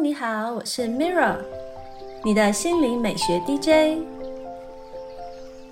[0.00, 1.34] 你好，我是 Mirra，
[2.24, 3.98] 你的心灵美学 DJ。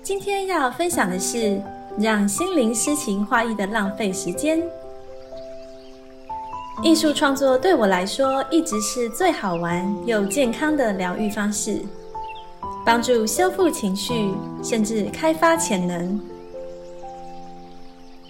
[0.03, 1.61] 今天要分享的是
[1.97, 4.61] 让心灵诗情画意的浪费时间。
[6.83, 11.81] 艺术创作对我来说一直是最好玩又健康的疗愈方式，
[12.85, 16.19] 帮助修复情绪，甚至开发潜能。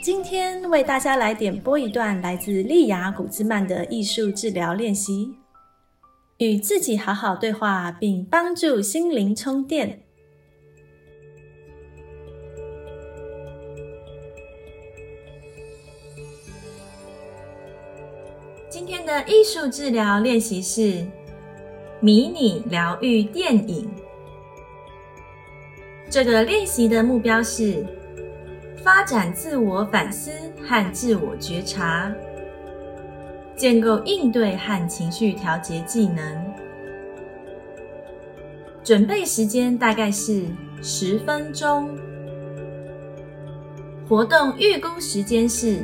[0.03, 5.33] 今天为大家来点播一段来自利亚古兹曼的艺术治疗练习，
[6.37, 10.01] 与自己好好对话，并帮助心灵充电。
[18.69, 21.05] 今天的艺术治疗练习是
[21.99, 23.89] 迷你疗愈电影。
[26.09, 27.85] 这个练习的目标是。
[28.83, 30.31] 发展自我反思
[30.63, 32.09] 和自我觉察，
[33.57, 36.53] 建构应对和情绪调节技能。
[38.83, 40.45] 准备时间大概是
[40.81, 41.89] 十分钟，
[44.07, 45.79] 活动预估时间是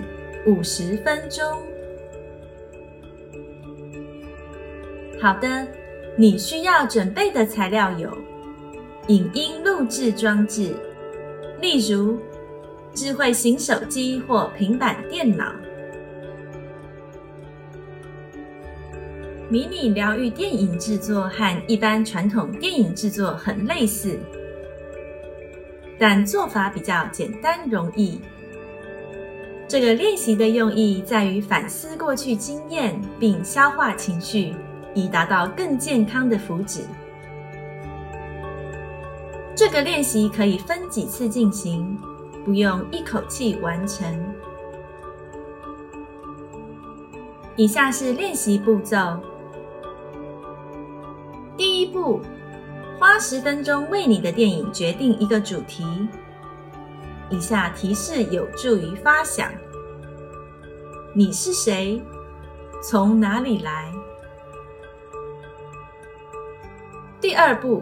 [0.46, 1.44] 五十分钟。
[5.20, 5.68] 好的，
[6.16, 8.10] 你需要准备的材料有
[9.08, 10.74] 影音录制装置，
[11.60, 12.18] 例如。
[12.96, 15.52] 智慧型手机或平板电脑，
[19.54, 24.18] 迷你疗愈电影制作和一般传统电影制作很类似，
[26.00, 28.20] 但做法比较简单容易。
[29.68, 34.56] 这个练习的用意在于反思过去经验，并消化情绪，
[34.96, 36.80] 以达到更健康的福祉。
[39.54, 41.96] 这个练习可以分几次进行。
[42.44, 44.04] 不用一口气完成。
[47.56, 48.98] 以下是练习步骤：
[51.74, 52.22] 第一步，
[53.00, 55.84] 花十分钟为你的电影决定一个主题。
[57.32, 59.52] 以下提示有助于发想：
[61.16, 62.00] 你是谁？
[62.84, 63.92] 从哪里来？
[67.20, 67.82] 第二步。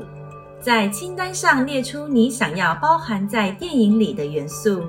[0.62, 4.86] 在清单上列出你想要包含在电影里的元素，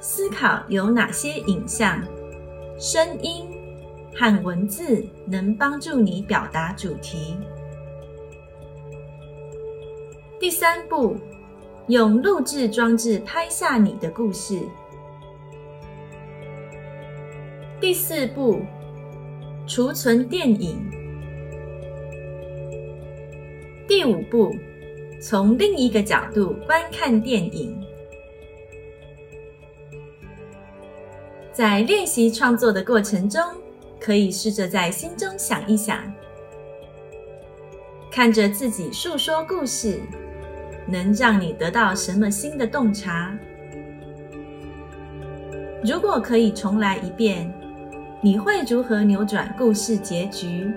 [0.00, 2.00] 思考有哪些影像、
[2.78, 3.44] 声音
[4.16, 7.36] 和文字能帮助你表达主题。
[10.40, 11.16] 第三步，
[11.86, 14.60] 用录制装置拍下你的故事。
[17.80, 18.60] 第四步，
[19.66, 20.76] 储存电影。
[23.86, 24.52] 第五步，
[25.22, 27.80] 从另一个角度观看电影。
[31.52, 33.40] 在练习创作的过程中，
[34.00, 36.12] 可以试着在心中想一想，
[38.14, 40.00] 看着自己诉说故事，
[40.86, 43.36] 能让你得到什么新的洞察？
[45.84, 47.52] 如果可以重来一遍，
[48.22, 50.72] 你会如何扭转故事结局？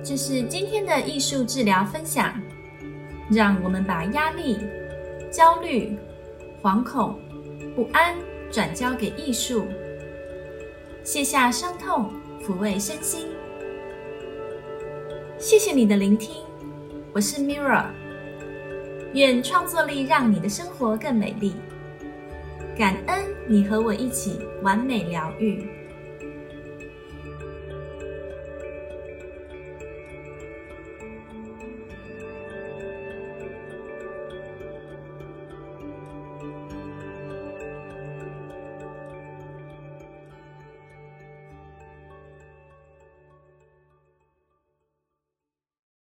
[0.00, 2.40] 这是今天的艺术治疗分享，
[3.32, 4.58] 让我们把压力、
[5.28, 5.98] 焦虑、
[6.62, 7.18] 惶恐、
[7.74, 8.14] 不安
[8.48, 9.66] 转交给艺术，
[11.04, 13.26] 卸下伤痛，抚慰身心。
[15.36, 16.44] 谢谢你的聆听，
[17.12, 17.86] 我是 Mirror
[19.12, 21.54] 愿创作力让你的生活更美丽。
[22.78, 23.18] 感恩
[23.48, 25.68] 你和我一起完美疗愈。